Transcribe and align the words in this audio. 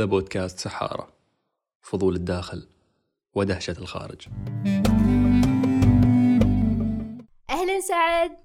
هذا 0.00 0.08
بودكاست 0.08 0.58
سحارة 0.58 1.12
فضول 1.80 2.16
الداخل 2.16 2.68
ودهشة 3.34 3.78
الخارج. 3.78 4.28
أهلا 7.50 7.80
سعد. 7.80 8.36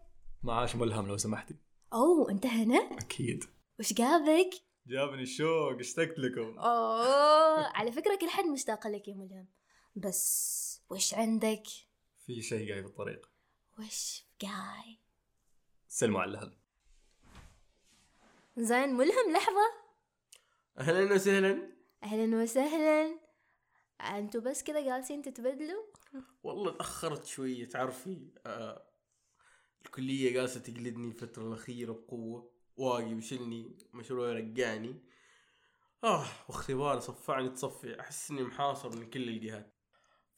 معاش 0.43 0.75
ملهم 0.75 1.07
لو 1.07 1.17
سمحتي. 1.17 1.55
أوه 1.93 2.31
أنت 2.31 2.45
هنا؟ 2.45 2.77
أكيد. 2.77 3.43
وش 3.79 3.93
جابك؟ 3.93 4.49
جابني 4.87 5.21
الشوق 5.21 5.79
اشتقت 5.79 6.19
لكم. 6.19 6.59
أوه 6.59 7.67
على 7.67 7.91
فكرة 7.91 8.15
كل 8.15 8.29
حد 8.29 8.45
مشتاق 8.45 8.87
لك 8.87 9.07
يا 9.07 9.15
ملهم 9.15 9.47
بس 9.95 10.81
وش 10.89 11.13
عندك؟ 11.13 11.63
في 12.25 12.41
شيء 12.41 12.67
جاي 12.67 12.81
بالطريق 12.81 13.29
وش 13.79 14.25
جاي؟ 14.41 14.99
سلموا 15.87 16.21
على 16.21 16.31
الأهل. 16.31 16.57
زين 18.57 18.89
ملهم 18.89 19.33
لحظة. 19.33 19.84
أهلا 20.79 21.13
وسهلا. 21.13 21.71
أهلا 22.03 22.37
وسهلا. 22.37 23.19
أنتوا 24.01 24.41
بس 24.41 24.63
كذا 24.63 24.85
جالسين 24.85 25.21
تتبدلوا؟ 25.21 25.83
والله 26.43 26.71
تأخرت 26.71 27.25
شوية 27.25 27.65
تعرفي 27.67 28.31
آه 28.45 28.89
الكلية 29.85 30.33
جالسة 30.33 30.59
تقلدني 30.59 31.07
الفترة 31.07 31.47
الأخيرة 31.47 31.91
بقوة 31.91 32.51
واقي 32.77 33.13
بيشيلني 33.13 33.77
مشروع 33.93 34.33
رجعني. 34.33 35.03
آه 36.03 36.25
واختباري 36.49 37.01
صفعني 37.01 37.49
تصفي 37.49 37.99
أحس 37.99 38.31
إني 38.31 38.43
محاصر 38.43 38.95
من 38.95 39.09
كل 39.09 39.29
الجهات. 39.29 39.75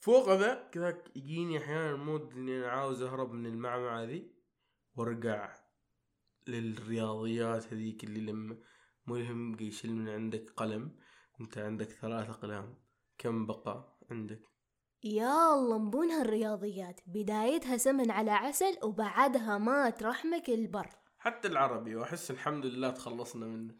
فوق 0.00 0.32
ذا 0.32 0.68
كذاك 0.72 1.16
يجيني 1.16 1.58
أحيانا 1.58 1.90
المود 1.90 2.32
إني 2.32 2.58
أنا 2.58 2.68
عاوز 2.68 3.02
أهرب 3.02 3.32
من 3.32 3.46
المعمعة 3.46 4.04
ذي 4.04 4.32
وأرجع 4.96 5.54
للرياضيات 6.46 7.72
هذيك 7.72 8.04
اللي 8.04 8.20
لما 8.20 8.58
ملهم 9.08 9.56
يشيل 9.60 9.94
من 9.94 10.08
عندك 10.08 10.50
قلم 10.56 10.96
انت 11.40 11.58
عندك 11.58 11.90
ثلاث 11.90 12.30
أقلام. 12.30 12.74
كم 13.18 13.46
بقى 13.46 13.98
عندك؟ 14.10 14.40
يا 15.04 15.54
الله 15.54 15.78
مبون 15.78 16.10
هالرياضيات. 16.10 17.00
بدايتها 17.06 17.76
سمن 17.76 18.10
على 18.10 18.30
عسل 18.30 18.78
وبعدها 18.82 19.58
مات 19.58 20.02
رحمك 20.02 20.48
البر. 20.48 20.88
حتى 21.18 21.48
العربي 21.48 21.96
وأحس 21.96 22.30
الحمد 22.30 22.66
لله 22.66 22.90
تخلصنا 22.90 23.46
منه. 23.46 23.74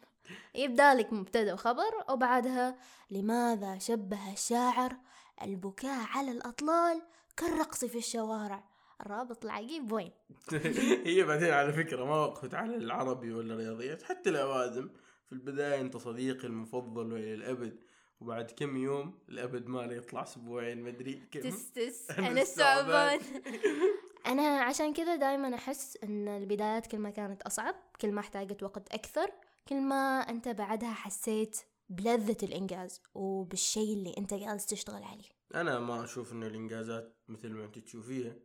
يبدالك 0.55 1.13
مبتدأ 1.13 1.55
وخبر 1.55 2.05
وبعدها 2.11 2.79
لماذا 3.11 3.79
شبه 3.79 4.33
الشاعر؟ 4.33 4.97
البكاء 5.43 6.07
على 6.09 6.31
الأطلال 6.31 7.03
كالرقص 7.37 7.85
في 7.85 7.99
الشوارع. 7.99 8.65
الرابط 9.01 9.45
العجيب 9.45 9.93
وين؟ 9.93 10.13
هي 11.07 11.25
بعدين 11.25 11.51
على 11.51 11.73
فكرة 11.73 12.05
ما 12.05 12.17
وقفت 12.17 12.55
على 12.55 12.77
العربي 12.77 13.33
ولا 13.33 13.55
الرياضيات 13.55 14.03
حتى 14.03 14.31
الأوادم 14.31 14.91
في 15.29 15.33
البداية 15.33 15.81
أنت 15.81 15.97
صديقي 15.97 16.47
المفضل 16.47 17.13
وإلى 17.13 17.35
الأبد 17.35 17.81
وبعد 18.21 18.51
كم 18.51 18.77
يوم 18.77 19.19
الأبد 19.29 19.67
ماله 19.67 19.95
يطلع 19.95 20.23
أسبوعين 20.23 20.83
مدري 20.83 21.23
كم. 21.31 21.41
تس 21.41 21.73
تس 21.73 22.11
أنا 22.19 22.41
الثعبان. 22.41 23.21
أنا 24.27 24.61
عشان 24.61 24.93
كذا 24.93 25.17
دايما 25.17 25.55
أحس 25.55 25.99
إن 26.05 26.29
البدايات 26.29 26.87
كل 26.87 26.99
ما 26.99 27.11
كانت 27.11 27.43
أصعب 27.43 27.75
كل 28.01 28.13
ما 28.13 28.21
احتاجت 28.21 28.63
وقت 28.63 28.95
أكثر 28.95 29.31
كل 29.69 29.81
ما 29.81 30.21
أنت 30.21 30.49
بعدها 30.49 30.93
حسيت 30.93 31.59
بلذة 31.89 32.37
الإنجاز 32.43 33.01
وبالشيء 33.15 33.95
اللي 33.95 34.15
أنت 34.19 34.35
جالس 34.35 34.67
تشتغل 34.67 35.03
عليه. 35.03 35.29
أنا 35.55 35.81
ما 35.81 36.05
أشوف 36.05 36.33
إن 36.33 36.43
الإنجازات 36.43 37.17
مثل 37.29 37.49
ما 37.49 37.65
أنت 37.65 37.79
تشوفيها 37.79 38.37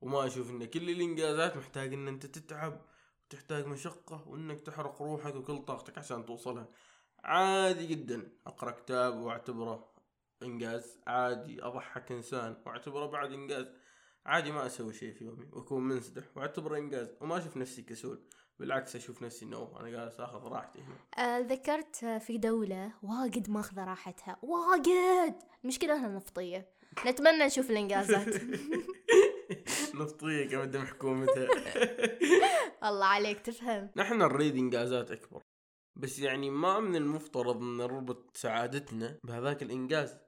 وما 0.00 0.26
أشوف 0.26 0.50
إن 0.50 0.64
كل 0.64 0.90
الإنجازات 0.90 1.56
محتاج 1.56 1.92
إن 1.92 2.08
أنت 2.08 2.26
تتعب. 2.26 2.80
وتحتاج 3.28 3.66
مشقة 3.66 4.28
وإنك 4.28 4.60
تحرق 4.60 5.02
روحك 5.02 5.34
وكل 5.34 5.58
طاقتك 5.58 5.98
عشان 5.98 6.26
توصلها. 6.26 6.68
عادي 7.24 7.86
جدا. 7.86 8.28
أقرأ 8.46 8.70
كتاب 8.70 9.16
وأعتبره 9.16 9.88
إنجاز. 10.42 10.98
عادي. 11.06 11.64
أضحك 11.64 12.12
إنسان 12.12 12.56
وأعتبره 12.66 13.06
بعد 13.06 13.32
إنجاز. 13.32 13.66
عادي 14.26 14.52
ما 14.52 14.66
أسوي 14.66 14.92
شيء 14.92 15.12
في 15.12 15.24
يومي. 15.24 15.46
وأكون 15.52 15.88
منسدح 15.88 16.24
وأعتبره 16.36 16.76
إنجاز. 16.76 17.14
وما 17.20 17.38
أشوف 17.38 17.56
نفسي 17.56 17.82
كسول. 17.82 18.22
بالعكس 18.58 18.96
أشوف 18.96 19.22
نفسي 19.22 19.44
إنه 19.44 19.72
أنا 19.80 19.88
جالس 19.90 20.20
آخذ 20.20 20.48
راحتي 20.48 20.78
هنا. 20.78 21.26
آه، 21.26 21.38
ذكرت 21.40 21.96
في 21.96 22.38
دولة 22.38 22.92
واجد 23.02 23.50
ماخذة 23.50 23.84
راحتها. 23.84 24.36
واجد! 24.42 25.34
مشكلة 25.64 25.94
انها 25.96 26.08
نفطية 26.08 26.68
نتمنى 27.06 27.46
نشوف 27.46 27.70
الإنجازات. 27.70 28.28
نفطية 29.94 30.48
كمدام 30.48 30.86
حكومتها. 30.86 31.48
الله 32.84 33.06
عليك 33.06 33.40
تفهم. 33.40 33.90
نحن 33.96 34.18
نريد 34.18 34.56
انجازات 34.56 35.10
أكبر. 35.10 35.42
بس 35.96 36.18
يعني 36.18 36.50
ما 36.50 36.80
من 36.80 36.96
المفترض 36.96 37.56
إن 37.56 37.76
نربط 37.76 38.36
سعادتنا 38.36 39.18
بهذاك 39.24 39.62
الإنجاز 39.62 40.18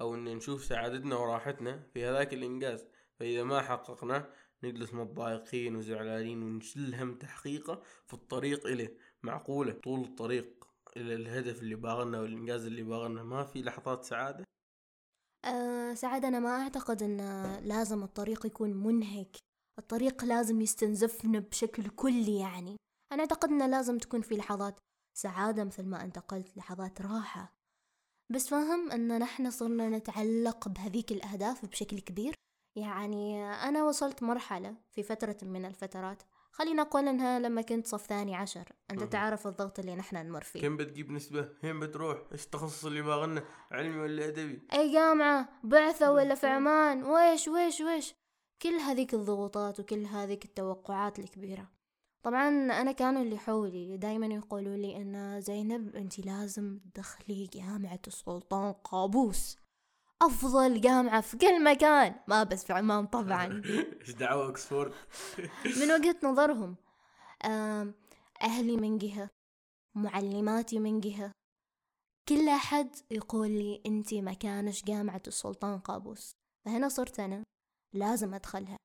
أو 0.00 0.14
إن 0.14 0.24
نشوف 0.24 0.64
سعادتنا 0.64 1.16
وراحتنا 1.16 1.86
في 1.94 2.04
هذاك 2.06 2.34
الإنجاز. 2.34 2.86
فإذا 3.20 3.42
ما 3.42 3.62
حققناه 3.62 4.28
نجلس 4.62 4.94
متضايقين 4.94 5.76
وزعلانين 5.76 6.42
ونشيل 6.42 6.94
هم 6.94 7.14
تحقيقه 7.14 7.82
في 8.06 8.14
الطريق 8.14 8.66
إليه. 8.66 8.96
معقولة؟ 9.22 9.72
طول 9.72 10.00
الطريق 10.00 10.66
إلى 10.96 11.14
الهدف 11.14 11.62
اللي 11.62 11.74
باغنا 11.74 12.20
والإنجاز 12.20 12.66
اللي 12.66 12.82
باغنا 12.82 13.22
ما 13.22 13.44
في 13.44 13.62
لحظات 13.62 14.04
سعادة؟ 14.04 14.44
أه 15.44 15.94
سعد 15.94 16.24
أنا 16.24 16.38
ما 16.38 16.62
أعتقد 16.62 17.02
إن 17.02 17.16
لازم 17.64 18.02
الطريق 18.02 18.46
يكون 18.46 18.72
منهك. 18.72 19.36
الطريق 19.80 20.24
لازم 20.24 20.60
يستنزفنا 20.60 21.38
بشكل 21.38 21.88
كلي 21.88 22.38
يعني. 22.38 22.76
أنا 23.12 23.20
أعتقد 23.20 23.48
ان 23.48 23.70
لازم 23.70 23.98
تكون 23.98 24.20
في 24.20 24.36
لحظات 24.36 24.80
سعادة 25.18 25.64
مثل 25.64 25.86
ما 25.86 26.04
انت 26.04 26.18
قلت 26.18 26.56
لحظات 26.56 27.02
راحة. 27.02 27.54
بس 28.32 28.48
فاهم 28.48 28.90
إن 28.90 29.18
نحن 29.18 29.50
صرنا 29.50 29.88
نتعلق 29.88 30.68
بهذيك 30.68 31.12
الأهداف 31.12 31.66
بشكل 31.66 31.98
كبير. 32.00 32.34
يعني 32.76 33.44
أنا 33.44 33.84
وصلت 33.84 34.22
مرحلة 34.22 34.76
في 34.90 35.02
فترة 35.02 35.36
من 35.42 35.64
الفترات 35.64 36.22
خلينا 36.52 36.82
نقول 36.82 37.08
إنها 37.08 37.38
لما 37.38 37.62
كنت 37.62 37.86
صف 37.86 38.06
ثاني 38.06 38.36
عشر 38.36 38.72
أنت. 38.90 39.02
تعرف 39.02 39.46
الضغط 39.46 39.78
اللي 39.78 39.96
نحن 39.96 40.16
نمر 40.26 40.42
فيه. 40.42 40.60
كم 40.60 40.76
بتجيب 40.76 41.10
نسبة؟ 41.10 41.48
وين 41.64 41.80
بتروح؟ 41.80 42.18
إيش 42.32 42.44
التخصص 42.44 42.84
اللي 42.84 43.02
باغنا 43.02 43.44
علمي 43.70 43.98
ولا 43.98 44.28
أدبي؟ 44.28 44.62
أي 44.72 44.92
جامعة؟ 44.92 45.48
بعثة 45.64 46.12
ولا 46.12 46.34
في 46.34 46.46
عمان؟ 46.46 47.04
ويش 47.04 47.48
ويش 47.48 47.80
ويش؟ 47.80 48.14
كل 48.62 48.74
هذيك 48.74 49.14
الضغوطات 49.14 49.80
وكل 49.80 50.06
هذيك 50.06 50.44
التوقعات 50.44 51.18
الكبيرة. 51.18 51.68
طبعا 52.22 52.48
أنا 52.48 52.92
كانوا 52.92 53.22
اللي 53.22 53.38
حولي 53.38 53.96
دايما 53.96 54.26
يقولوا 54.26 54.76
لي 54.76 54.96
أن 54.96 55.40
زينب 55.40 55.96
انت 55.96 56.18
لازم 56.18 56.78
تدخلي 56.94 57.46
جامعة 57.46 58.00
السلطان 58.06 58.72
قابوس. 58.72 59.56
أفضل 60.22 60.80
جامعة 60.80 61.20
في 61.20 61.36
كل 61.36 61.64
مكان. 61.64 62.14
ما 62.28 62.42
بس 62.42 62.64
في 62.64 62.72
عمان 62.72 63.06
طبعا. 63.06 63.62
إيش 64.00 64.10
دعوة 64.10 64.46
اوكسفورد 64.46 64.92
من 65.80 65.92
وجهة 65.92 66.16
نظرهم 66.22 66.76
أهلي 68.42 68.76
من 68.76 68.98
جهة 68.98 69.30
معلماتي 69.94 70.78
من 70.78 71.00
جهة 71.00 71.32
كل 72.28 72.48
أحد 72.48 72.96
يقول 73.10 73.50
لي 73.50 73.82
أنت 73.86 74.14
مكانش 74.14 74.84
جامعة 74.84 75.22
السلطان 75.26 75.78
قابوس. 75.78 76.32
فهنا 76.64 76.88
صرت 76.88 77.20
أنا. 77.20 77.42
لازم 77.92 78.34
أدخلها. 78.34 78.76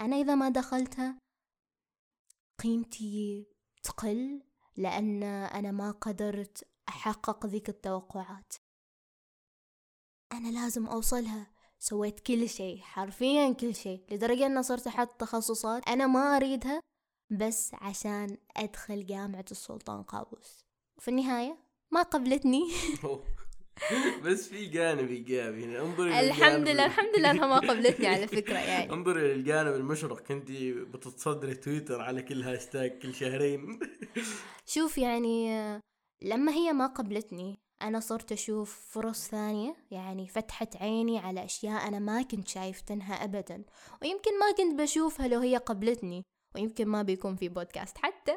أنا 0.00 0.16
إذا 0.16 0.34
ما 0.34 0.48
دخلتها 0.48 1.18
قيمتي 2.62 3.46
تقل 3.82 4.42
لأن 4.76 5.22
أنا 5.22 5.70
ما 5.70 5.90
قدرت 5.90 6.68
أحقق 6.88 7.46
ذيك 7.46 7.68
التوقعات. 7.68 8.54
أنا 10.32 10.48
لازم 10.48 10.86
أوصلها. 10.86 11.54
سويت 11.78 12.20
كل 12.20 12.48
شيء 12.48 12.80
حرفيا 12.80 13.52
كل 13.52 13.74
شيء 13.74 14.04
لدرجة 14.10 14.46
أن 14.46 14.62
صرت 14.62 14.86
أحط 14.86 15.20
تخصصات 15.20 15.88
أنا 15.88 16.06
ما 16.06 16.36
أريدها 16.36 16.80
بس 17.30 17.74
عشان 17.74 18.36
أدخل 18.56 19.06
جامعة 19.06 19.44
السلطان 19.50 20.02
قابوس. 20.02 20.64
وفي 20.96 21.08
النهاية 21.08 21.58
ما 21.90 22.02
قبلتني. 22.02 22.62
بس 24.24 24.48
في 24.48 24.66
جانب 24.66 25.10
إيجابي 25.10 25.64
هنا. 25.64 25.80
انظري 25.82 26.20
الحمد 26.20 26.68
لله 26.68 26.86
الحمد 26.86 27.18
لله 27.18 27.30
أنها 27.30 27.46
ما 27.46 27.58
قبلتني 27.70 28.06
على 28.06 28.26
فكرة 28.26 28.58
يعني. 28.58 28.92
انظري 28.92 29.34
للجانب 29.34 29.74
المشرق. 29.74 30.20
كنت 30.20 30.50
بتتصدري 30.94 31.54
تويتر 31.54 32.00
على 32.00 32.22
كل 32.22 32.42
هاشتاج 32.42 32.98
كل 32.98 33.14
شهرين. 33.14 33.78
شوف 34.74 34.98
يعني 34.98 35.48
لما 36.22 36.52
هي 36.52 36.72
ما 36.72 36.86
قبلتني 36.86 37.58
أنا 37.82 38.00
صرت 38.00 38.32
أشوف 38.32 38.90
فرص 38.90 39.28
ثانية 39.28 39.76
يعني 39.90 40.28
فتحت 40.28 40.76
عيني 40.76 41.18
على 41.18 41.44
أشياء 41.44 41.88
أنا 41.88 41.98
ما 41.98 42.22
كنت 42.22 42.48
شايفتنها 42.48 43.24
أبدا. 43.24 43.64
ويمكن 44.02 44.38
ما 44.38 44.52
كنت 44.56 44.80
بشوفها 44.80 45.28
لو 45.28 45.40
هي 45.40 45.56
قبلتني 45.56 46.22
ويمكن 46.54 46.88
ما 46.88 47.02
بيكون 47.02 47.36
في 47.36 47.48
بودكاست 47.48 47.98
حتى. 47.98 48.36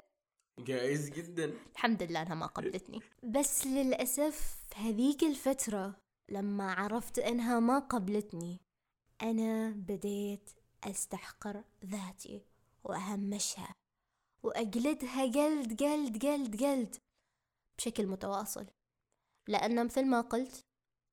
جائز 0.59 1.09
جدا. 1.09 1.53
الحمد 1.73 2.03
لله 2.03 2.21
إنها 2.21 2.35
ما 2.35 2.45
قبلتني. 2.45 2.99
بس 3.23 3.67
للأسف 3.67 4.63
هذيك 4.75 5.23
الفترة 5.23 5.95
لما 6.29 6.73
عرفت 6.73 7.19
إنها 7.19 7.59
ما 7.59 7.79
قبلتني 7.79 8.59
أنا 9.21 9.69
بديت 9.69 10.49
أستحقر 10.83 11.63
ذاتي 11.85 12.41
واهمشها 12.83 13.75
واجلدها 14.43 15.25
جلد 15.25 15.75
جلد 15.75 16.17
جلد 16.17 16.55
جلد 16.55 16.95
بشكل 17.77 18.07
متواصل. 18.07 18.65
لأن 19.47 19.85
مثل 19.85 20.05
ما 20.05 20.21
قلت 20.21 20.65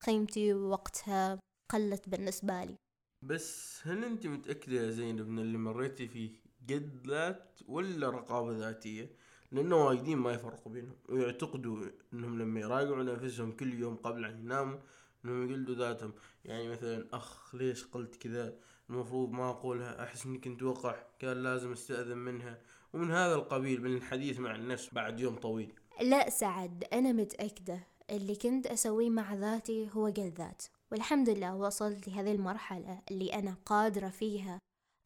قيمتي 0.07 0.55
وقتها 0.55 1.41
قلت 1.71 2.09
بالنسبة 2.09 2.65
لي. 2.65 2.77
بس 3.23 3.81
هل 3.83 4.05
أنت 4.05 4.27
متأكدة 4.27 4.77
يا 4.77 4.91
زينب 4.91 5.29
إن 5.29 5.39
اللي 5.39 5.59
مريتي 5.59 6.09
فيه 6.09 6.31
قد 6.71 7.07
ذات 7.07 7.61
ولا 7.67 8.11
رقابة 8.11 8.59
ذاتية؟ 8.59 9.17
لأنه 9.55 9.77
وايدين 9.77 10.19
ما 10.19 10.33
يفرقوا 10.33 10.73
بينهم. 10.73 10.97
ويعتقدوا 11.09 11.87
إنهم 12.13 12.39
لما 12.39 12.61
يراجعوا 12.61 13.03
نفسهم 13.03 13.53
كل 13.53 13.75
يوم 13.75 13.97
قبل 13.97 14.25
أن 14.25 14.39
يناموا 14.39 14.79
إنهم 15.25 15.51
يقلدوا 15.51 15.75
ذاتهم. 15.75 16.13
يعني 16.45 16.69
مثلا 16.69 17.07
أخ 17.13 17.55
ليش 17.55 17.85
قلت 17.85 18.17
كذا؟ 18.17 18.55
المفروض 18.91 19.31
ما 19.31 19.51
أقولها. 19.51 20.05
أحس 20.05 20.27
اني 20.27 20.39
كنت 20.39 20.63
وقح 20.63 21.07
كان 21.19 21.43
لازم 21.43 21.73
أستأذن 21.73 22.19
منها. 22.19 22.59
ومن 22.93 23.11
هذا 23.11 23.35
القبيل 23.35 23.83
من 23.83 23.97
الحديث 23.97 24.39
مع 24.39 24.55
النفس 24.55 24.95
بعد 24.95 25.21
يوم 25.21 25.37
طويل. 25.37 25.73
لا 26.03 26.31
سعد 26.31 26.85
أنا 26.93 27.13
متأكدة. 27.13 27.87
اللي 28.11 28.37
كنت 28.37 28.67
أسويه 28.67 29.11
مع 29.11 29.35
ذاتي 29.35 29.91
هو 29.93 30.07
قل 30.07 30.33
ذات. 30.39 30.63
والحمد 30.93 31.29
لله 31.29 31.55
وصلت 31.55 32.09
لهذه 32.09 32.33
المرحلة 32.33 33.03
اللي 33.11 33.35
أنا 33.35 33.57
قادرة 33.67 34.09
فيها 34.09 34.59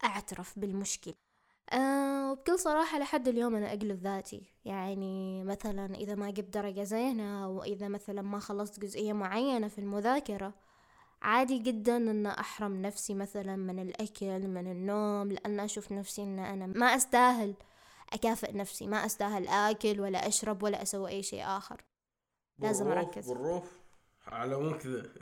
أعترف 0.05 0.59
بالمشكلة. 0.59 1.15
أه 1.73 2.32
وبكل 2.32 2.59
صراحة 2.59 2.99
لحد 2.99 3.29
اليوم 3.29 3.55
أنا 3.55 3.73
أقلب 3.73 4.03
ذاتي. 4.03 4.43
يعني 4.65 5.44
مثلا 5.44 5.94
إذا 5.94 6.15
ما 6.15 6.31
جبت 6.31 6.55
درجة 6.55 6.82
زينة 6.82 7.49
وإذا 7.49 7.88
مثلا 7.88 8.23
ما 8.23 8.38
خلصت 8.38 8.81
جزئية 8.81 9.12
معينة 9.12 9.69
في 9.69 9.79
المذاكرة 9.79 10.55
عادي 11.23 11.59
جدا 11.59 11.97
أن 11.97 12.26
أحرم 12.26 12.82
نفسي 12.82 13.15
مثلا 13.15 13.56
من 13.56 13.79
الأكل 13.79 14.49
من 14.49 14.70
النوم 14.70 15.32
لأن 15.32 15.61
أشوف 15.61 15.93
نفسي 15.93 16.23
أن 16.23 16.38
أنا 16.38 16.67
ما 16.67 16.87
أستاهل 16.87 17.55
أكافئ 18.12 18.53
نفسي 18.56 18.87
ما 18.87 19.06
أستاهل 19.06 19.49
آكل 19.49 20.00
ولا 20.00 20.29
أشرب 20.29 20.62
ولا 20.62 20.82
أسوي 20.82 21.11
أي 21.11 21.23
شيء 21.23 21.43
آخر. 21.44 21.85
لازم 22.59 22.88
أركز. 22.88 23.29
بالروف 23.29 23.79
على 24.26 24.56
مو 24.56 24.79
كذا 24.79 25.12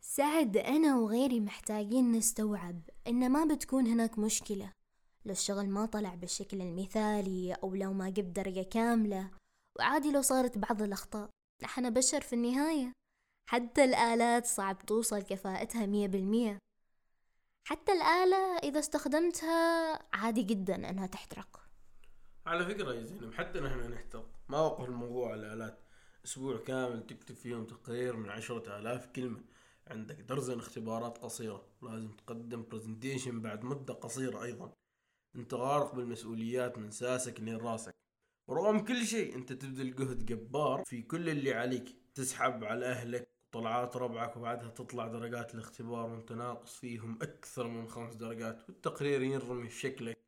سعد 0.00 0.56
أنا 0.56 0.96
وغيري 0.96 1.40
محتاجين 1.40 2.12
نستوعب 2.12 2.80
إن 3.08 3.32
ما 3.32 3.44
بتكون 3.44 3.86
هناك 3.86 4.18
مشكلة. 4.18 4.72
لو 5.26 5.32
الشغل 5.32 5.68
ما 5.68 5.86
طلع 5.86 6.14
بالشكل 6.14 6.60
المثالي 6.60 7.54
أو 7.54 7.74
لو 7.74 7.92
ما 7.92 8.10
جبت 8.10 8.36
درجة 8.36 8.62
كاملة 8.62 9.30
وعادي 9.78 10.12
لو 10.12 10.22
صارت 10.22 10.58
بعض 10.58 10.82
الأخطاء. 10.82 11.30
نحن 11.62 11.90
بشر 11.90 12.20
في 12.20 12.32
النهاية. 12.32 12.92
حتى 13.50 13.84
الآلات 13.84 14.46
صعب 14.46 14.86
توصل 14.86 15.22
كفاءتها 15.22 15.86
مية 15.86 16.08
بالمية. 16.08 16.58
حتى 17.68 17.92
الآلة 17.92 18.58
إذا 18.58 18.78
استخدمتها 18.78 19.98
عادي 20.12 20.42
جدا 20.42 20.90
أنها 20.90 21.06
تحترق. 21.06 21.60
على 22.46 22.66
فكرة 22.66 22.94
يا 22.94 23.02
زينب 23.02 23.34
حتى 23.34 23.60
نحن 23.60 23.92
نحترق. 23.92 24.30
ما 24.48 24.60
وقف 24.60 24.84
الموضوع 24.84 25.32
على 25.32 25.40
الآلات. 25.40 25.78
أسبوع 26.24 26.56
كامل 26.56 27.06
تكتب 27.06 27.34
فيهم 27.34 27.64
تقرير 27.64 28.16
من 28.16 28.30
عشرة 28.30 28.78
آلاف 28.78 29.06
كلمة. 29.06 29.40
عندك 29.86 30.20
درزن 30.20 30.58
اختبارات 30.58 31.18
قصيرة. 31.18 31.66
لازم 31.82 32.12
تقدم 32.12 32.64
برزنتيشن 32.70 33.42
بعد 33.42 33.64
مدة 33.64 33.94
قصيرة 33.94 34.42
أيضا. 34.42 34.72
أنت 35.36 35.54
غارق 35.54 35.94
بالمسؤوليات 35.94 36.78
من 36.78 36.90
ساسك 36.90 37.40
لين 37.40 37.56
راسك. 37.56 37.94
ورغم 38.48 38.78
كل 38.78 39.06
شيء 39.06 39.34
أنت 39.34 39.52
تبذل 39.52 39.94
جهد 39.94 40.26
جبار 40.26 40.82
في 40.84 41.02
كل 41.02 41.28
اللي 41.28 41.54
عليك. 41.54 41.96
تسحب 42.14 42.64
على 42.64 42.86
أهلك 42.86 43.28
طلعات 43.52 43.96
ربعك 43.96 44.36
وبعدها 44.36 44.68
تطلع 44.68 45.06
درجات 45.06 45.54
الاختبار 45.54 46.10
وانت 46.10 46.32
ناقص 46.32 46.76
فيهم 46.76 47.18
أكثر 47.22 47.66
من 47.68 47.88
خمس 47.88 48.14
درجات 48.14 48.68
والتقرير 48.68 49.22
ينرمي 49.22 49.68
في 49.68 49.80
شكلك. 49.80 50.18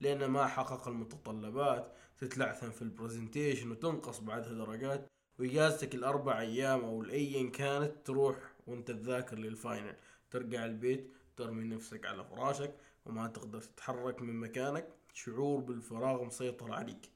لأنه 0.00 0.26
ما 0.26 0.46
حقق 0.46 0.88
المتطلبات 0.88 1.92
تتلعثم 2.18 2.70
في 2.70 2.82
presentation 2.82 3.70
وتنقص 3.70 4.20
بعدها 4.20 4.52
درجات. 4.52 5.08
وإجازتك 5.38 5.94
الأربع 5.94 6.40
أيام 6.40 6.84
أو 6.84 7.02
أيا 7.02 7.50
كانت 7.50 8.06
تروح 8.06 8.36
وأنت 8.66 8.90
تذاكر 8.90 9.38
لل 9.38 9.55
final 9.55 9.96
ترجع 10.30 10.64
البيت 10.64 11.12
ترمي 11.36 11.64
نفسك 11.64 12.06
على 12.06 12.24
فراشك 12.24 12.74
وما 13.08 13.26
تقدر 13.26 13.60
تتحرك 13.60 14.22
من 14.22 14.34
مكانك 14.34 14.88
شعور 15.12 15.60
بالفراغ 15.60 16.24
مسيطر 16.24 16.72
عليك. 16.72 17.12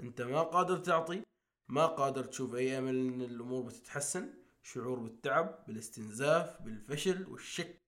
أنت 0.00 0.22
ما 0.22 0.42
قادر 0.42 0.78
تعطي 0.78 1.22
ما 1.68 1.86
قادر 1.86 2.24
تشوف 2.24 2.54
أي 2.54 2.78
أمل 2.78 2.96
أن 2.96 3.22
الأمور 3.22 3.62
بتتحسن. 3.62 4.34
شعور 4.62 4.98
بالتعب 4.98 5.64
بالاستنزاف 5.66 6.62
بالفشل 6.62 7.26
والشك 7.28 7.78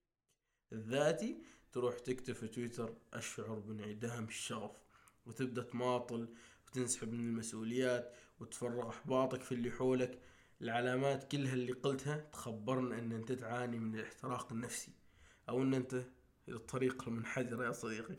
الذاتي 0.73 1.43
تروح 1.71 1.99
تكتب 1.99 2.33
في 2.33 2.47
تويتر 2.47 2.95
أشعر 3.13 3.59
بانعدام 3.59 4.23
الشغف 4.23 4.71
وتبدأ 5.25 5.61
تماطل 5.61 6.33
وتنسحب 6.67 7.11
من 7.13 7.19
المسؤوليات 7.19 8.13
وتفرغ 8.39 8.89
إحباطك 8.89 9.41
في 9.41 9.51
اللي 9.51 9.71
حولك. 9.71 10.21
العلامات 10.61 11.31
كلها 11.31 11.53
اللي 11.53 11.71
قلتها 11.71 12.17
تخبرنا 12.17 12.99
أن 12.99 13.11
أنت 13.11 13.31
تعاني 13.31 13.79
من 13.79 13.95
الاحتراق 13.95 14.53
النفسي 14.53 14.91
أو 15.49 15.61
أن 15.61 15.73
أنت 15.73 16.03
الطريق 16.49 17.03
المنحدرة 17.07 17.65
يا 17.65 17.71
صديقي. 17.71 18.15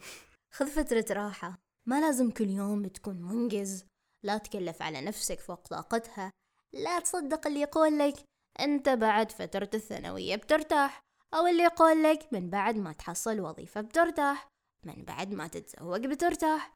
خذ 0.54 0.66
فترة 0.66 1.04
راحة. 1.10 1.58
ما 1.86 2.00
لازم 2.00 2.30
كل 2.30 2.50
يوم 2.50 2.86
تكون 2.86 3.22
منجز. 3.22 3.84
لا 4.24 4.38
تكلف 4.38 4.82
على 4.82 5.00
نفسك 5.00 5.40
فوق 5.40 5.68
طاقتها. 5.68 6.32
لا 6.72 7.00
تصدق 7.00 7.46
اللي 7.46 7.60
يقول 7.60 7.98
لك 7.98 8.14
أنت 8.60 8.88
بعد 8.88 9.32
فترة 9.32 9.70
الثانوية 9.74 10.36
بترتاح. 10.36 11.00
أو 11.34 11.46
اللي 11.46 11.62
يقول 11.62 12.02
لك 12.02 12.32
من 12.32 12.50
بعد 12.50 12.76
ما 12.76 12.92
تحصل 12.92 13.40
وظيفة 13.40 13.80
بترتاح. 13.80 14.48
من 14.84 15.04
بعد 15.04 15.32
ما 15.32 15.48
تتزوج 15.48 16.06
بترتاح. 16.06 16.74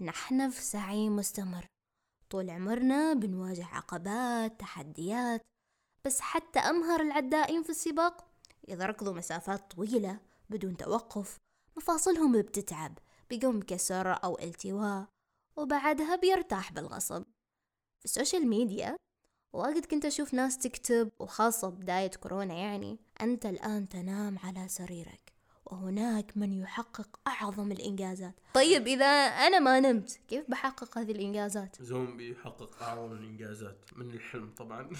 نحن 0.00 0.50
في 0.50 0.62
سعي 0.62 1.08
مستمر. 1.08 1.66
طول 2.30 2.50
عمرنا 2.50 3.12
بنواجه 3.12 3.66
عقبات 3.66 4.60
تحديات. 4.60 5.40
بس 6.04 6.20
حتى 6.20 6.58
أمهر 6.58 7.00
العدائين 7.00 7.62
في 7.62 7.70
السباق 7.70 8.30
إذا 8.68 8.86
ركضوا 8.86 9.14
مسافات 9.14 9.70
طويلة. 9.70 10.29
بدون 10.50 10.76
توقف 10.76 11.38
مفاصلهم 11.76 12.42
بتتعب 12.42 12.98
بيقوم 13.30 13.62
كسر 13.62 14.12
أو 14.12 14.38
التواء 14.38 15.06
وبعدها 15.56 16.16
بيرتاح 16.16 16.72
بالغصب. 16.72 17.22
في 17.98 18.04
ال 18.04 18.10
social 18.10 18.48
media 18.48 18.96
واجد 19.52 19.84
كنت 19.84 20.04
أشوف 20.04 20.34
ناس 20.34 20.58
تكتب 20.58 21.10
وخاصة 21.18 21.68
بداية 21.68 22.10
كورونا 22.10 22.54
يعني 22.54 22.98
أنت 23.20 23.46
الآن 23.46 23.88
تنام 23.88 24.38
على 24.38 24.68
سريرك 24.68 25.32
وهناك 25.66 26.36
من 26.36 26.52
يحقق 26.52 27.20
أعظم 27.26 27.72
الإنجازات. 27.72 28.34
طيب 28.54 28.86
إذا 28.86 29.06
أنا 29.06 29.58
ما 29.58 29.80
نمت 29.80 30.20
كيف 30.28 30.50
بحقق 30.50 30.98
هذه 30.98 31.10
الإنجازات؟ 31.10 31.82
زومبي 31.82 32.30
يحقق 32.30 32.82
أعظم 32.82 33.12
الإنجازات 33.12 33.84
من 33.96 34.10
الحلم 34.10 34.54
طبعا. 34.54 34.90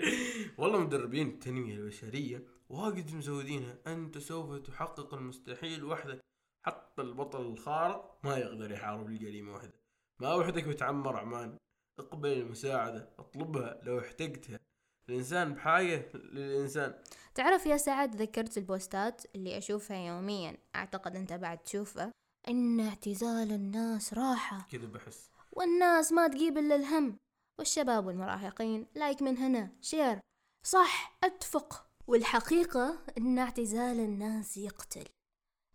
والله 0.58 0.78
مدربين 0.78 1.28
التنمية 1.28 1.74
البشرية 1.74 2.55
واجد 2.68 3.14
مزودينها. 3.14 3.78
أنت 3.86 4.18
سوف 4.18 4.58
تحقق 4.58 5.14
المستحيل 5.14 5.84
وحدك. 5.84 6.20
حتى 6.66 7.02
البطل 7.02 7.40
الخارق 7.40 8.18
ما 8.24 8.36
يقدر 8.36 8.72
يحارب 8.72 9.06
الجريمة 9.06 9.54
وحده. 9.54 9.74
ما 10.20 10.34
وحدك 10.34 10.64
بتعمر 10.64 11.16
عمان. 11.16 11.56
اقبل 11.98 12.32
المساعدة. 12.32 13.14
اطلبها 13.18 13.80
لو 13.82 13.98
احتجتها. 14.00 14.60
الإنسان 15.08 15.54
بحاجة 15.54 16.10
للإنسان. 16.14 17.02
تعرف 17.34 17.66
يا 17.66 17.76
سعد 17.76 18.16
ذكرت 18.16 18.58
البوستات 18.58 19.22
اللي 19.34 19.58
أشوفها 19.58 19.96
يوميا. 19.96 20.56
أعتقد 20.76 21.16
أنت 21.16 21.32
بعد 21.32 21.58
تشوفها. 21.58 22.12
إن 22.48 22.80
اعتزال 22.80 23.52
الناس 23.52 24.14
راحة. 24.14 24.66
كذا 24.72 24.86
بحس. 24.86 25.30
والناس 25.52 26.12
ما 26.12 26.28
تجيب 26.28 26.58
إلا 26.58 26.74
الهم. 26.74 27.16
والشباب 27.58 28.06
والمراهقين. 28.06 28.86
like 28.94 29.22
من 29.22 29.38
هنا. 29.38 29.72
share 29.80 30.20
صح. 30.66 31.18
أتفق. 31.24 31.85
والحقيقة 32.08 32.98
إن 33.18 33.38
اعتزال 33.38 34.00
الناس 34.00 34.56
يقتل. 34.56 35.04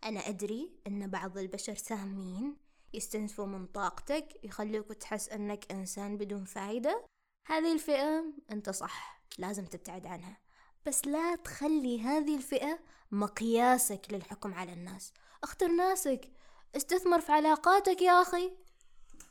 أنا 0.04 0.28
أدري 0.28 0.72
إن 0.86 1.10
بعض 1.10 1.38
البشر 1.38 1.74
سامين 1.74 2.56
يستنزفوا 2.94 3.46
من 3.46 3.66
طاقتك 3.66 4.44
يخلوك 4.44 4.92
تحس 4.92 5.28
أنك 5.28 5.72
إنسان 5.72 6.16
بدون 6.16 6.44
فايدة. 6.44 7.06
هذه 7.46 7.72
الفئة 7.72 8.24
أنت 8.50 8.70
صح 8.70 9.22
لازم 9.38 9.64
تبتعد 9.64 10.06
عنها. 10.06 10.38
بس 10.86 11.06
لا 11.06 11.36
تخلي 11.36 12.00
هذه 12.00 12.36
الفئة 12.36 12.78
مقياسك 13.10 14.06
للحكم 14.10 14.54
على 14.54 14.72
الناس. 14.72 15.12
اختر 15.42 15.68
ناسك 15.68 16.30
استثمر 16.76 17.20
في 17.20 17.32
علاقاتك 17.32 18.02
يا 18.02 18.22
أخي. 18.22 18.52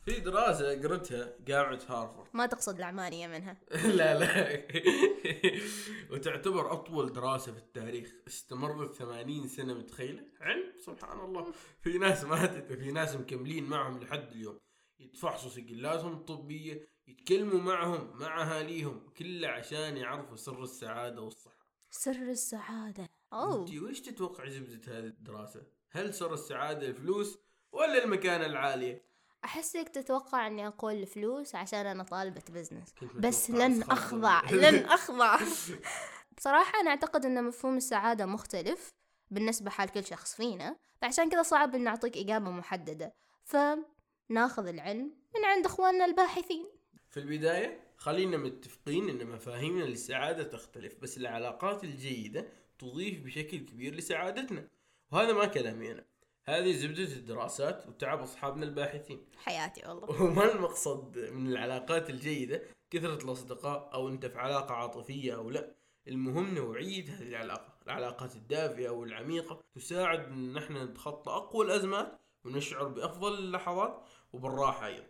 في 0.04 0.20
دراسة 0.20 0.82
قريتها 0.82 1.34
جامعة 1.40 1.80
هارفارد 1.88 2.28
ما 2.32 2.46
تقصد 2.46 2.76
العمانية 2.76 3.26
منها. 3.26 3.56
لا 3.98 4.18
لا. 4.18 4.62
وتعتبر 6.10 6.72
أطول 6.72 7.12
دراسة 7.12 7.52
في 7.52 7.58
التاريخ. 7.58 8.12
استمرت 8.26 8.94
ثمانين 8.94 9.48
سنة 9.48 9.74
متخيلة؟ 9.74 10.24
علم؟ 10.40 10.72
سبحان 10.86 11.20
الله. 11.20 11.52
في 11.80 11.98
ناس 11.98 12.24
ماتت 12.24 12.72
وفي 12.72 12.92
ناس 12.92 13.16
مكملين 13.16 13.64
معهم 13.64 14.00
لحد 14.00 14.32
اليوم. 14.32 14.58
يتفحصوا 15.00 15.50
سجلاتهم 15.50 16.12
الطبية 16.12 16.88
يتكلموا 17.06 17.60
معهم 17.60 18.18
مع 18.20 18.42
أهاليهم 18.42 19.10
كله 19.16 19.48
عشان 19.48 19.96
يعرفوا 19.96 20.36
سر 20.36 20.62
السعادة 20.62 21.20
والصحة. 21.20 21.66
سر 21.90 22.30
السعادة. 22.30 23.08
أوه. 23.32 23.60
أنتي 23.60 23.80
وش 23.80 24.00
تتوقع 24.00 24.48
زبدة 24.48 24.98
هذه 24.98 25.06
الدراسة؟ 25.06 25.62
هل 25.90 26.14
سر 26.14 26.34
السعادة 26.34 26.86
الفلوس 26.86 27.38
ولا 27.72 28.04
المكانة 28.04 28.46
العالية؟ 28.46 29.11
أحسك 29.44 29.88
تتوقع 29.88 30.46
أني 30.46 30.66
أقول 30.66 30.94
الفلوس 30.94 31.54
عشان 31.54 31.86
أنا 31.86 32.02
طالبة 32.02 32.42
بزنس 32.50 32.94
بس 33.14 33.50
لن 33.50 33.82
ال- 33.82 33.90
لن 34.52 34.84
أخضع. 34.98 35.38
بصراحة 36.36 36.80
أنا 36.80 36.90
أعتقد 36.90 37.24
أن 37.26 37.44
مفهوم 37.44 37.76
السعادة 37.76 38.26
مختلف 38.26 38.90
بالنسبة 39.30 39.70
حال 39.70 39.88
كل 39.88 40.04
شخص 40.04 40.34
فينا 40.34 40.76
فعشان 41.00 41.30
كذا 41.30 41.42
صعب 41.42 41.74
أن 41.74 41.84
نعطيك 41.84 42.16
إجابة 42.16 42.50
محددة. 42.50 43.14
فناخذ 43.44 44.66
العلم 44.66 45.10
من 45.38 45.44
عند 45.44 45.66
أخواننا 45.66 46.04
الباحثين. 46.04 46.66
في 47.10 47.20
البداية 47.20 47.80
خلينا 47.96 48.36
متفقين 48.36 49.08
إن 49.08 49.26
مفاهيمنا 49.26 49.84
للسعادة 49.84 50.42
تختلف 50.42 50.94
بس 51.02 51.16
العلاقات 51.16 51.84
الجيدة 51.84 52.46
تضيف 52.78 53.24
بشكل 53.24 53.58
كبير 53.58 53.94
لسعادتنا. 53.94 54.68
وهذا 55.12 55.32
ما 55.32 55.46
كلامي 55.46 55.92
أنا. 55.92 56.04
هذه 56.44 56.72
زبدة 56.72 57.04
الدراسات 57.04 57.86
وتعب 57.88 58.20
أصحابنا 58.20 58.64
الباحثين. 58.64 59.26
حياتي 59.36 59.88
والله. 59.88 60.10
وما 60.22 60.52
المقصد 60.52 61.18
من 61.18 61.46
العلاقات 61.46 62.10
الجيدة 62.10 62.62
كثرة 62.90 63.24
الأصدقاء 63.24 63.90
أو 63.94 64.08
انت 64.08 64.26
في 64.26 64.38
علاقة 64.38 64.74
عاطفية 64.74 65.34
أو 65.34 65.50
لا. 65.50 65.74
المهم 66.08 66.54
نوعية 66.54 67.04
هذه 67.04 67.28
العلاقة. 67.28 67.74
العلاقات 67.86 68.36
الدافئة 68.36 68.90
والعميقة 68.90 69.60
تساعد 69.74 70.20
إن 70.24 70.56
إحنا 70.56 70.84
نتخطى 70.84 71.30
أقوى 71.30 71.66
الأزمات 71.66 72.20
ونشعر 72.44 72.88
بأفضل 72.88 73.34
اللحظات 73.38 74.04
وبالراحة 74.32 74.86
أيضا. 74.86 75.06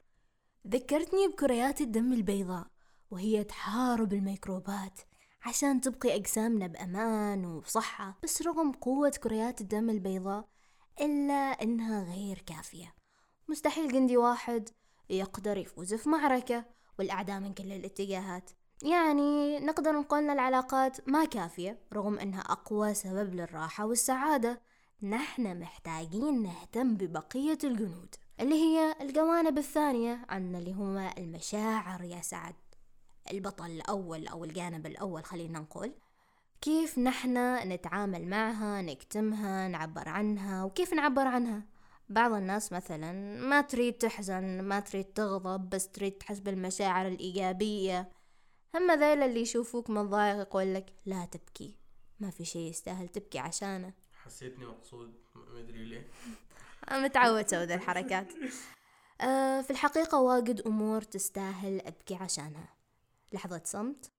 ذكرتني 0.66 1.28
بكريات 1.28 1.80
الدم 1.80 2.12
البيضاء 2.12 2.66
وهي 3.10 3.44
تحارب 3.44 4.12
الميكروبات 4.12 5.00
عشان 5.42 5.80
تبقي 5.80 6.14
أجسامنا 6.14 6.66
بأمان 6.66 7.44
وبصحة 7.44 8.18
بس 8.22 8.42
رغم 8.42 8.72
قوة 8.72 9.10
كريات 9.10 9.60
الدم 9.60 9.90
البيضاء 9.90 10.51
إلا 11.00 11.34
إنها 11.34 12.04
غير 12.14 12.38
كافية. 12.46 12.94
مستحيل 13.48 13.92
جندي 13.92 14.16
واحد 14.16 14.68
يقدر 15.10 15.56
يفوز 15.56 15.94
في 15.94 16.08
معركة 16.08 16.64
والأعداء 16.98 17.40
من 17.40 17.54
كل 17.54 17.72
الاتجاهات. 17.72 18.50
يعني 18.82 19.58
نقدر 19.58 19.92
نقول 19.92 20.18
إن 20.18 20.30
العلاقات 20.30 21.08
ما 21.08 21.24
كافية 21.24 21.78
رغم 21.92 22.18
إنها 22.18 22.40
أقوى 22.40 22.94
سبب 22.94 23.34
للراحة 23.34 23.86
والسعادة. 23.86 24.60
نحن 25.02 25.60
محتاجين 25.60 26.42
نهتم 26.42 26.94
ببقية 26.94 27.58
الجنود. 27.64 28.14
اللي 28.40 28.54
هي 28.54 28.96
الجوانب 29.00 29.58
الثانية 29.58 30.26
عنا 30.28 30.58
اللي 30.58 30.72
هما 30.72 31.18
المشاعر 31.18 32.02
يا 32.02 32.22
سعد. 32.22 32.54
البطل 33.30 33.66
الأول 33.70 34.26
أو 34.26 34.44
الجانب 34.44 34.86
الأول 34.86 35.24
خلينا 35.24 35.58
نقول. 35.58 35.94
كيف 36.62 36.98
نحن 36.98 37.58
نتعامل 37.68 38.28
معها 38.28 38.82
نكتمها 38.82 39.68
نعبر 39.68 40.08
عنها 40.08 40.64
وكيف 40.64 40.92
نعبر 40.92 41.26
عنها؟ 41.26 41.62
بعض 42.08 42.32
الناس 42.32 42.72
مثلا 42.72 43.12
ما 43.40 43.60
تريد 43.60 43.94
تحزن 43.94 44.62
ما 44.62 44.80
تريد 44.80 45.04
تغضب 45.04 45.70
بس 45.70 45.88
تريد 45.88 46.12
تحس 46.12 46.38
بالمشاعر 46.38 47.06
الإيجابية. 47.08 48.10
هم 48.74 48.90
ذيل 48.90 49.22
اللي 49.22 49.40
يشوفوك 49.40 49.90
متضايق 49.90 50.36
يقول 50.36 50.74
لك 50.74 50.86
لا 51.06 51.24
تبكي 51.24 51.76
ما 52.20 52.30
في 52.30 52.44
شيء 52.44 52.70
يستاهل 52.70 53.08
تبكي 53.08 53.38
عشانه. 53.38 53.92
حسيتني 54.12 54.66
مقصود 54.66 55.14
ما 55.34 55.60
أدري 55.60 55.84
ليه. 55.84 56.10
متعود 57.04 57.44
أسوي 57.44 57.64
ذي 57.64 57.74
الحركات. 57.74 58.32
آه 59.20 59.60
في 59.60 59.70
الحقيقة 59.70 60.20
واجد 60.20 60.60
أمور 60.60 61.02
تستاهل 61.02 61.80
أبكي 61.80 62.14
عشانها. 62.14 62.74
لحظة 63.32 63.62
صمت 63.64 64.11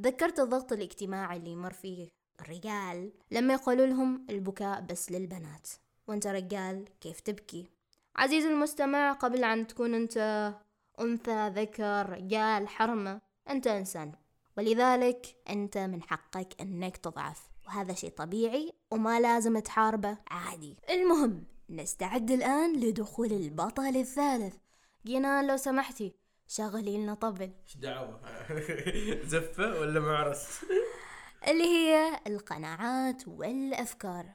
ذكرت 0.00 0.40
الضغط 0.40 0.72
الاجتماعي 0.72 1.36
اللي 1.36 1.50
يمر 1.50 1.72
فيه 1.72 2.08
الرجال 2.40 3.12
لما 3.30 3.54
يقولوا 3.54 3.86
لهم 3.86 4.26
البكاء 4.30 4.80
بس 4.80 5.12
للبنات. 5.12 5.68
وانت 6.08 6.26
رجال 6.26 6.84
كيف 7.00 7.20
تبكي؟ 7.20 7.66
عزيزي 8.16 8.48
المستمع 8.48 9.12
قبل 9.12 9.44
أن 9.44 9.66
تكون 9.66 9.94
أنت 9.94 10.54
أنثى 11.00 11.48
ذكر 11.48 12.08
رجال 12.08 12.68
حرمة 12.68 13.20
أنت 13.50 13.66
إنسان. 13.66 14.12
ولذلك 14.58 15.36
أنت 15.50 15.78
من 15.78 16.02
حقك 16.02 16.60
أنك 16.60 16.96
تضعف. 16.96 17.50
وهذا 17.66 17.94
شيء 17.94 18.10
طبيعي 18.10 18.72
وما 18.90 19.20
لازم 19.20 19.58
تحاربه 19.58 20.18
عادي. 20.28 20.76
المهم 20.90 21.44
نستعد 21.70 22.30
الآن 22.30 22.72
لدخول 22.80 23.32
البطل 23.32 23.96
الثالث. 23.96 24.54
جينان 25.06 25.46
لو 25.46 25.56
سمحتي. 25.56 26.14
شغلي 26.48 26.96
لنا 26.98 27.14
طبل. 27.14 27.52
إيش 27.64 27.76
دعوة؟ 27.76 28.20
زفة 29.32 29.80
ولا 29.80 30.00
معرس؟ 30.00 30.60
اللي 31.48 31.64
هي 31.64 32.20
القناعات 32.26 33.28
والأفكار. 33.28 34.26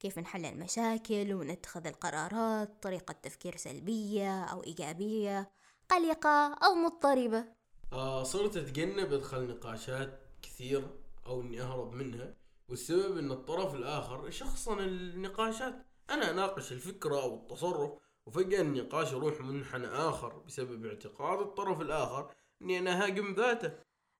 كيف 0.00 0.18
نحل 0.18 0.44
المشاكل 0.44 1.34
ونتخذ 1.34 1.86
القرارات 1.86 2.82
طريقة 2.82 3.12
تفكير 3.12 3.56
سلبية 3.56 4.44
أو 4.44 4.64
إيجابية 4.64 5.50
قلقة 5.90 6.54
أو 6.54 6.74
مضطربة. 6.74 7.44
آه 7.92 8.22
صرت 8.22 8.56
أتجنب 8.56 9.12
ادخل 9.12 9.48
نقاشات 9.48 10.20
كثير 10.42 10.88
أو 11.26 11.40
إني 11.40 11.60
أهرب 11.60 11.92
منها 11.92 12.34
والسبب 12.68 13.18
إن 13.18 13.30
الطرف 13.30 13.74
الآخر 13.74 14.28
يشخصن 14.28 14.78
النقاشات. 14.78 15.86
أنا 16.10 16.30
أناقش 16.30 16.72
الفكرة 16.72 17.22
أو 17.22 17.34
التصرف 17.34 17.92
وفجأة 18.26 18.60
النقاش 18.60 19.12
يروح 19.12 19.40
منحنى 19.40 19.86
آخر 19.86 20.38
بسبب 20.38 20.86
اعتقاد 20.86 21.38
الطرف 21.38 21.80
الآخر 21.80 22.34
إني 22.62 22.78
أنا 22.78 23.04
هاجم 23.04 23.34
ذاته. 23.34 23.72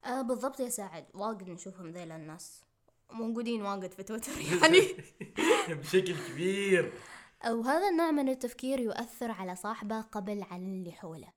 آه 0.04 0.22
بالضبط 0.22 0.60
يا 0.60 0.68
سعد. 0.68 1.06
واجد 1.14 1.48
نشوفهم 1.48 1.90
ذيل 1.90 2.12
الناس. 2.12 2.64
موجودين 3.12 3.62
واجد 3.62 3.92
في 3.92 4.02
تويتر 4.02 4.32
يعني. 4.62 4.80
بشكل 5.80 6.14
كبير. 6.28 6.92
وهذا 7.46 7.88
النوع 7.88 8.10
من 8.10 8.28
التفكير 8.28 8.80
يؤثر 8.80 9.30
على 9.30 9.56
صاحبه 9.56 10.00
قبل 10.00 10.42
عن 10.42 10.66
اللي 10.66 10.92
حوله. 10.92 11.32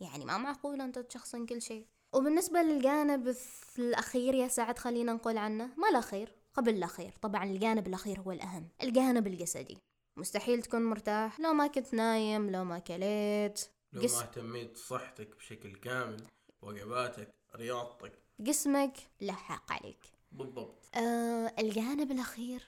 يعني 0.00 0.24
ما 0.24 0.38
معقول 0.38 0.80
أنت 0.80 0.98
تشخصن 0.98 1.46
كل 1.46 1.62
شيء. 1.62 1.86
وبالنسبة 2.14 2.62
للجانب 2.62 3.34
الأخير 3.78 4.34
يا 4.34 4.48
سعد 4.48 4.78
خلينا 4.78 5.12
نقول 5.12 5.38
عنه 5.38 5.70
ما 5.76 5.88
الأخير 5.88 6.32
قبل 6.54 6.76
الأخير. 6.76 7.14
طبعا 7.22 7.44
الجانب 7.44 7.86
الأخير 7.86 8.20
هو 8.20 8.32
الأهم 8.32 8.68
الجانب 8.82 9.26
الجسدي. 9.26 9.78
مستحيل 10.16 10.62
تكون 10.62 10.82
مرتاح. 10.82 11.40
لو 11.40 11.52
ما 11.52 11.66
كنت 11.66 11.94
نايم 11.94 12.50
لو 12.50 12.64
ما 12.64 12.78
كليت 12.78 13.60
لو 13.92 14.02
جس- 14.02 14.14
ما 14.14 14.20
اهتميت 14.22 14.72
بصحتك 14.74 15.36
بشكل 15.36 15.74
كامل 15.74 16.22
وجباتك 16.62 17.28
رياضتك. 17.56 18.12
جسمك 18.40 18.92
له 19.20 19.32
حق 19.32 19.72
عليك. 19.72 20.06
بالضبط. 20.32 20.84
آه 20.96 21.52
الجانب 21.58 22.10
الأخير 22.10 22.62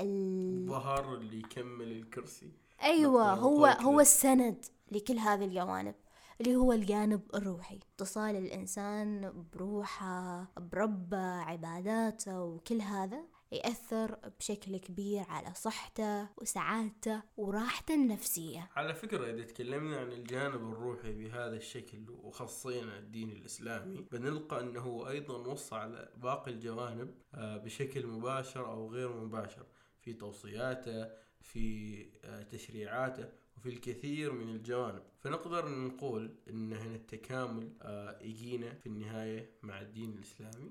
ال... 0.00 0.62
الظهر 0.64 1.14
اللي 1.14 1.38
يكمل 1.38 1.92
الكرسي. 1.92 2.52
أيوة 2.82 3.32
هو. 3.32 3.66
هو 3.66 4.00
السند 4.00 4.64
لكل 4.92 5.18
هذه 5.18 5.44
الجوانب 5.44 5.94
اللي 6.40 6.56
هو 6.56 6.72
الجانب 6.72 7.20
الروحي. 7.34 7.78
اتصال 7.96 8.36
الإنسان 8.36 9.32
بروحه 9.52 10.46
بربه 10.56 11.26
عباداته 11.26 12.42
وكل 12.42 12.80
هذا. 12.82 13.24
يأثر 13.54 14.18
بشكل 14.40 14.76
كبير 14.76 15.24
على 15.28 15.54
صحته 15.54 16.28
وسعادته 16.36 17.22
وراحته 17.36 17.94
النفسية. 17.94 18.70
على 18.76 18.94
فكرة 18.94 19.30
إذا 19.30 19.44
تكلمنا 19.44 19.96
عن 19.96 20.12
الجانب 20.12 20.72
الروحي 20.72 21.12
بهذا 21.12 21.56
الشكل 21.56 22.10
وخصينا 22.10 22.98
الدين 22.98 23.30
الإسلامي 23.30 24.04
بنلقى 24.12 24.60
أنه 24.60 25.08
أيضا 25.08 25.36
وصى 25.36 25.74
على 25.74 26.08
باقي 26.16 26.50
الجوانب 26.50 27.14
آه، 27.34 27.56
بشكل 27.56 28.06
مباشر 28.06 28.66
أو 28.66 28.90
غير 28.90 29.12
مباشر 29.12 29.66
في 30.00 30.12
توصياته 30.12 31.08
في 31.40 32.06
آه، 32.24 32.42
تشريعاته 32.42 33.28
وفي 33.56 33.68
الكثير 33.68 34.32
من 34.32 34.48
الجوانب. 34.48 35.02
فنقدر 35.20 35.68
نقول 35.68 36.34
أن 36.50 36.72
هنا 36.72 36.94
التكامل 36.94 37.72
آه، 37.82 38.18
يجينا 38.22 38.74
في 38.74 38.86
النهاية 38.86 39.50
مع 39.62 39.80
الدين 39.80 40.12
الإسلامي. 40.12 40.70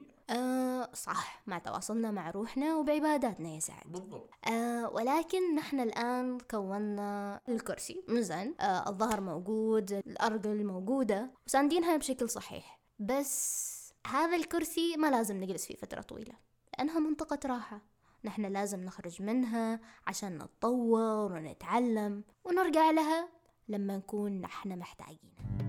صح 1.03 1.41
مع 1.47 1.59
تواصلنا 1.59 2.11
مع 2.11 2.29
روحنا 2.29 2.75
وبعباداتنا 2.75 3.49
يا 3.49 3.59
سعد. 3.59 3.83
بالضبط. 3.85 4.29
آه 4.47 4.89
ولكن 4.89 5.55
نحن 5.55 5.79
الآن 5.79 6.37
كونا 6.51 7.41
الكرسي 7.49 8.03
مزن 8.07 8.53
آه 8.59 8.89
الظهر 8.89 9.21
موجود 9.21 9.91
الأرجل 9.91 10.65
موجودة 10.65 11.31
وساندينها 11.47 11.97
بشكل 11.97 12.29
صحيح. 12.29 12.79
بس 12.99 13.93
هذا 14.07 14.35
الكرسي 14.35 14.97
ما 14.97 15.07
لازم 15.07 15.43
نجلس 15.43 15.65
فيه 15.65 15.75
فترة 15.75 16.01
طويلة 16.01 16.33
لأنها 16.77 16.99
منطقة 16.99 17.39
راحة. 17.45 17.81
نحن 18.23 18.45
لازم 18.45 18.83
نخرج 18.83 19.21
منها 19.21 19.79
عشان 20.07 20.37
نتطور 20.37 21.33
ونتعلم 21.33 22.23
ونرجع 22.43 22.91
لها 22.91 23.29
لما 23.67 23.97
نكون 23.97 24.41
نحن 24.41 24.79
محتاجين. 24.79 25.62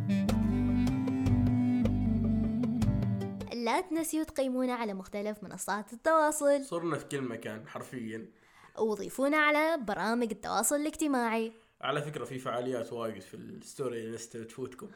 لا 3.64 3.80
تنسيوا 3.80 4.24
تقيمونا 4.24 4.74
على 4.74 4.94
مختلف 4.94 5.42
منصات 5.42 5.92
التواصل. 5.92 6.64
صرنا 6.64 6.98
في 6.98 7.04
كل 7.04 7.20
مكان 7.20 7.68
حرفيا. 7.68 8.30
وضيفونا 8.78 9.36
على 9.36 9.78
برامج 9.80 10.30
التواصل 10.30 10.76
الاجتماعي. 10.76 11.52
على 11.80 12.02
فكرة 12.02 12.24
في 12.24 12.38
فعاليات 12.38 12.92
واجد 12.92 13.20
في 13.20 13.34
ال 13.34 13.47
story 13.47 14.08
Insta 14.08 14.44
تفوتكم 14.44 14.90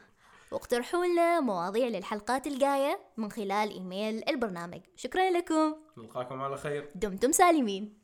واقترحوا 0.51 1.05
لنا 1.05 1.39
مواضيع 1.39 1.87
للحلقات 1.87 2.47
الجاية 2.47 2.99
من 3.17 3.31
خلال 3.31 3.69
إيميل 3.69 4.29
البرنامج. 4.29 4.81
شكرا 4.95 5.29
لكم. 5.29 5.75
نلقاكم 5.97 6.41
على 6.41 6.57
خير. 6.57 6.91
دمتم 6.95 7.31
سالمين. 7.31 7.98